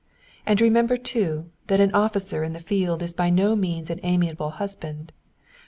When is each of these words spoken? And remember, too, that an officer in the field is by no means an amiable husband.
And 0.47 0.59
remember, 0.59 0.97
too, 0.97 1.51
that 1.67 1.79
an 1.79 1.93
officer 1.93 2.43
in 2.43 2.53
the 2.53 2.59
field 2.59 3.03
is 3.03 3.13
by 3.13 3.29
no 3.29 3.55
means 3.55 3.91
an 3.91 3.99
amiable 4.01 4.49
husband. 4.49 5.11